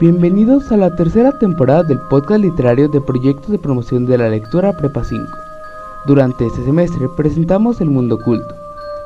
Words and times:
Bienvenidos 0.00 0.72
a 0.72 0.78
la 0.78 0.96
tercera 0.96 1.38
temporada 1.38 1.82
del 1.82 1.98
podcast 2.00 2.40
literario 2.40 2.88
de 2.88 3.02
proyectos 3.02 3.50
de 3.50 3.58
promoción 3.58 4.06
de 4.06 4.16
la 4.16 4.30
lectura 4.30 4.74
Prepa 4.74 5.04
5. 5.04 5.26
Durante 6.06 6.46
este 6.46 6.64
semestre 6.64 7.06
presentamos 7.18 7.82
El 7.82 7.90
Mundo 7.90 8.14
Oculto, 8.14 8.54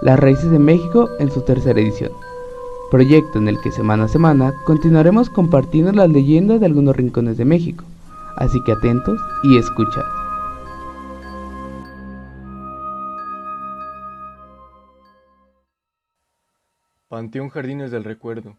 las 0.02 0.20
raíces 0.20 0.52
de 0.52 0.60
México 0.60 1.08
en 1.18 1.32
su 1.32 1.40
tercera 1.40 1.80
edición, 1.80 2.12
proyecto 2.92 3.38
en 3.38 3.48
el 3.48 3.60
que 3.60 3.72
semana 3.72 4.04
a 4.04 4.08
semana 4.08 4.54
continuaremos 4.66 5.30
compartiendo 5.30 5.90
las 5.90 6.08
leyendas 6.08 6.60
de 6.60 6.66
algunos 6.66 6.94
rincones 6.94 7.36
de 7.38 7.44
México, 7.44 7.82
así 8.36 8.62
que 8.62 8.70
atentos 8.70 9.18
y 9.42 9.58
escuchad. 9.58 10.04
Panteón 17.08 17.48
Jardines 17.48 17.90
del 17.90 18.04
Recuerdo 18.04 18.54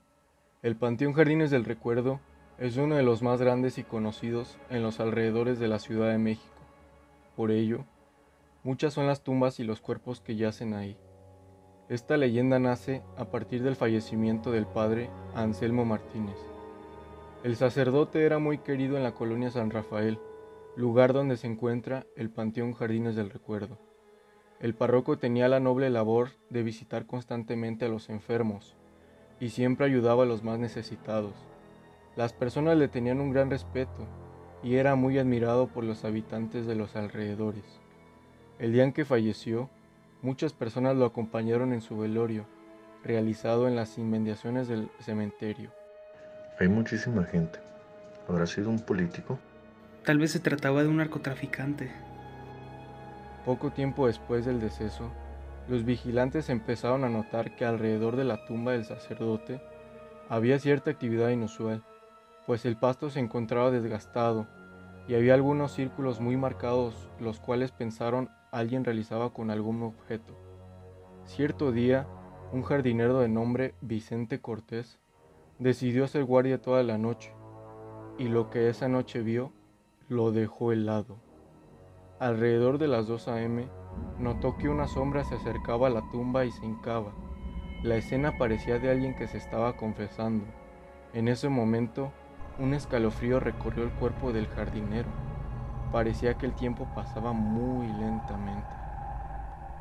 el 0.65 0.75
Panteón 0.75 1.13
Jardines 1.13 1.51
del 1.51 1.63
Recuerdo 1.63 2.19
es 2.57 2.75
uno 2.77 2.95
de 2.95 3.03
los 3.03 3.21
más 3.21 3.39
grandes 3.39 3.77
y 3.77 3.83
conocidos 3.83 4.57
en 4.71 4.81
los 4.81 4.99
alrededores 4.99 5.59
de 5.59 5.67
la 5.67 5.77
Ciudad 5.77 6.09
de 6.09 6.17
México. 6.17 6.55
Por 7.35 7.51
ello, 7.51 7.85
muchas 8.63 8.91
son 8.91 9.05
las 9.05 9.21
tumbas 9.21 9.59
y 9.59 9.63
los 9.63 9.79
cuerpos 9.79 10.21
que 10.21 10.35
yacen 10.35 10.73
ahí. 10.73 10.97
Esta 11.87 12.17
leyenda 12.17 12.57
nace 12.57 13.03
a 13.15 13.25
partir 13.25 13.61
del 13.61 13.75
fallecimiento 13.75 14.49
del 14.49 14.65
padre 14.65 15.11
Anselmo 15.35 15.85
Martínez. 15.85 16.39
El 17.43 17.55
sacerdote 17.57 18.25
era 18.25 18.39
muy 18.39 18.57
querido 18.57 18.97
en 18.97 19.03
la 19.03 19.13
colonia 19.13 19.51
San 19.51 19.69
Rafael, 19.69 20.17
lugar 20.75 21.13
donde 21.13 21.37
se 21.37 21.45
encuentra 21.45 22.07
el 22.15 22.31
Panteón 22.31 22.73
Jardines 22.73 23.15
del 23.15 23.29
Recuerdo. 23.29 23.77
El 24.59 24.73
párroco 24.73 25.19
tenía 25.19 25.47
la 25.47 25.59
noble 25.59 25.91
labor 25.91 26.29
de 26.49 26.63
visitar 26.63 27.05
constantemente 27.05 27.85
a 27.85 27.87
los 27.87 28.09
enfermos, 28.09 28.75
y 29.39 29.49
siempre 29.49 29.85
ayudaba 29.85 30.23
a 30.23 30.25
los 30.25 30.43
más 30.43 30.59
necesitados. 30.59 31.33
Las 32.15 32.33
personas 32.33 32.77
le 32.77 32.87
tenían 32.87 33.19
un 33.19 33.31
gran 33.31 33.49
respeto 33.49 34.07
y 34.63 34.75
era 34.75 34.95
muy 34.95 35.17
admirado 35.19 35.67
por 35.67 35.83
los 35.83 36.05
habitantes 36.05 36.65
de 36.65 36.75
los 36.75 36.95
alrededores. 36.95 37.63
El 38.57 38.71
día 38.71 38.83
en 38.83 38.93
que 38.93 39.05
falleció, 39.05 39.69
muchas 40.21 40.53
personas 40.53 40.95
lo 40.95 41.05
acompañaron 41.05 41.73
en 41.73 41.81
su 41.81 41.97
velorio, 41.97 42.45
realizado 43.03 43.67
en 43.67 43.75
las 43.75 43.97
inmediaciones 43.97 44.67
del 44.67 44.89
cementerio. 44.99 45.71
Hay 46.59 46.69
muchísima 46.69 47.23
gente. 47.25 47.59
¿Habrá 48.27 48.47
sido 48.47 48.69
un 48.69 48.79
político? 48.79 49.37
Tal 50.05 50.17
vez 50.17 50.31
se 50.31 50.39
trataba 50.39 50.81
de 50.83 50.89
un 50.89 50.97
narcotraficante. 50.97 51.91
Poco 53.43 53.71
tiempo 53.71 54.07
después 54.07 54.45
del 54.45 54.59
deceso, 54.59 55.11
los 55.67 55.83
vigilantes 55.83 56.49
empezaron 56.49 57.03
a 57.03 57.09
notar 57.09 57.55
que 57.55 57.65
alrededor 57.65 58.15
de 58.15 58.23
la 58.23 58.45
tumba 58.45 58.73
del 58.73 58.85
sacerdote 58.85 59.61
había 60.29 60.59
cierta 60.59 60.91
actividad 60.91 61.29
inusual, 61.29 61.83
pues 62.45 62.65
el 62.65 62.77
pasto 62.77 63.09
se 63.09 63.19
encontraba 63.19 63.71
desgastado 63.71 64.47
y 65.07 65.15
había 65.15 65.33
algunos 65.33 65.71
círculos 65.71 66.19
muy 66.19 66.37
marcados, 66.37 67.09
los 67.19 67.39
cuales 67.39 67.71
pensaron 67.71 68.29
alguien 68.51 68.83
realizaba 68.83 69.33
con 69.33 69.51
algún 69.51 69.83
objeto. 69.83 70.35
Cierto 71.25 71.71
día, 71.71 72.07
un 72.51 72.63
jardinero 72.63 73.19
de 73.19 73.27
nombre 73.27 73.75
Vicente 73.81 74.39
Cortés 74.39 74.99
decidió 75.59 76.07
ser 76.07 76.25
guardia 76.25 76.61
toda 76.61 76.83
la 76.83 76.97
noche, 76.97 77.33
y 78.17 78.27
lo 78.27 78.49
que 78.49 78.69
esa 78.69 78.87
noche 78.87 79.21
vio 79.21 79.51
lo 80.07 80.31
dejó 80.31 80.71
helado. 80.71 81.24
Alrededor 82.19 82.77
de 82.77 82.87
las 82.87 83.07
2 83.07 83.27
a.m., 83.27 83.67
Notó 84.19 84.57
que 84.57 84.69
una 84.69 84.87
sombra 84.87 85.23
se 85.23 85.35
acercaba 85.35 85.87
a 85.87 85.89
la 85.89 86.01
tumba 86.09 86.45
y 86.45 86.51
se 86.51 86.65
hincaba. 86.65 87.11
La 87.83 87.95
escena 87.95 88.37
parecía 88.37 88.79
de 88.79 88.89
alguien 88.89 89.15
que 89.15 89.27
se 89.27 89.37
estaba 89.37 89.75
confesando. 89.75 90.45
En 91.13 91.27
ese 91.27 91.49
momento, 91.49 92.11
un 92.57 92.73
escalofrío 92.73 93.39
recorrió 93.39 93.83
el 93.83 93.91
cuerpo 93.91 94.31
del 94.31 94.47
jardinero. 94.47 95.09
Parecía 95.91 96.35
que 96.35 96.45
el 96.45 96.53
tiempo 96.53 96.87
pasaba 96.95 97.33
muy 97.33 97.87
lentamente. 97.87 98.67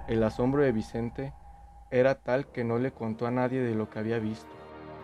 El 0.09 0.22
asombro 0.22 0.62
de 0.62 0.72
Vicente 0.72 1.32
era 1.91 2.16
tal 2.16 2.47
que 2.47 2.64
no 2.64 2.78
le 2.78 2.92
contó 2.92 3.26
a 3.26 3.30
nadie 3.30 3.60
de 3.60 3.75
lo 3.75 3.88
que 3.88 4.00
había 4.00 4.19
visto. 4.19 4.50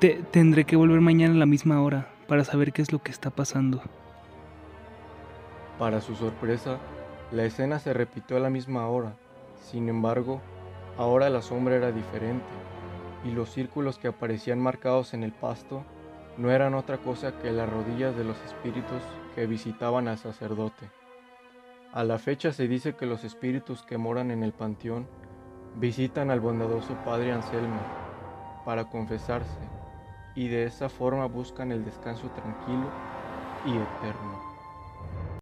Te 0.01 0.23
tendré 0.31 0.65
que 0.65 0.77
volver 0.77 1.01
mañana 1.01 1.35
a 1.35 1.39
la 1.39 1.47
misma 1.47 1.83
hora 1.83 2.09
para 2.27 2.45
saber 2.45 2.73
qué 2.73 2.83
es 2.83 2.93
lo 2.93 3.01
que 3.01 3.13
está 3.13 3.31
pasando. 3.31 3.81
Para 5.79 6.01
su 6.01 6.15
sorpresa, 6.17 6.79
la 7.33 7.45
escena 7.45 7.79
se 7.79 7.93
repitió 7.93 8.37
a 8.37 8.41
la 8.41 8.51
misma 8.51 8.89
hora, 8.89 9.15
sin 9.61 9.89
embargo, 9.89 10.41
ahora 10.97 11.31
la 11.31 11.43
sombra 11.43 11.77
era 11.77 11.93
diferente, 11.93 12.45
y 13.25 13.31
los 13.31 13.51
círculos 13.51 13.99
que 13.99 14.09
aparecían 14.09 14.59
marcados 14.59 15.15
en 15.15 15.23
el 15.23 15.33
pasto 15.33 15.85
no 16.37 16.51
eran 16.51 16.75
otra 16.75 16.99
cosa 16.99 17.39
que 17.39 17.53
las 17.53 17.71
rodillas 17.71 18.17
de 18.17 18.25
los 18.25 18.37
espíritus 18.43 19.03
que 19.35 19.47
visitaban 19.47 20.09
al 20.09 20.19
sacerdote. 20.19 20.91
A 21.93 22.03
la 22.03 22.19
fecha 22.19 22.53
se 22.53 22.67
dice 22.67 22.95
que 22.95 23.07
los 23.07 23.25
espíritus 23.25 23.83
que 23.83 23.99
moran 23.99 24.31
en 24.31 24.43
el 24.43 24.53
panteón 24.53 25.07
visitan 25.77 26.31
al 26.31 26.41
bondadoso 26.41 26.95
Padre 27.05 27.33
Anselmo 27.33 27.81
para 28.65 28.85
confesarse 28.85 29.61
y 30.35 30.49
de 30.49 30.65
esa 30.65 30.89
forma 30.89 31.27
buscan 31.27 31.73
el 31.73 31.85
descanso 31.85 32.29
tranquilo 32.31 32.91
y 33.67 33.71
eterno. 33.71 34.50